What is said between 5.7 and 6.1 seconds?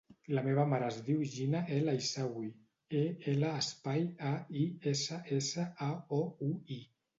a,